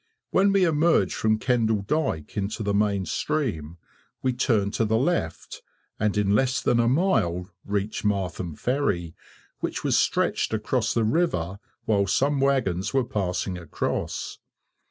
When 0.31 0.51
we 0.51 0.63
emerged 0.63 1.13
from 1.13 1.37
Kendal 1.37 1.83
dyke 1.83 2.35
into 2.35 2.63
the 2.63 2.73
main 2.73 3.05
stream, 3.05 3.77
we 4.23 4.33
turned 4.33 4.73
to 4.73 4.85
the 4.85 4.97
left, 4.97 5.61
and 5.99 6.17
in 6.17 6.33
less 6.33 6.59
than 6.59 6.79
a 6.79 6.87
mile 6.87 7.51
reached 7.67 8.03
Martham 8.03 8.57
Ferry, 8.57 9.13
which 9.59 9.83
was 9.83 9.99
stretched 9.99 10.55
across 10.55 10.95
the 10.95 11.03
river 11.03 11.59
while 11.85 12.07
some 12.07 12.39
wagons 12.39 12.95
were 12.95 13.05
passing 13.05 13.59
across. 13.59 14.39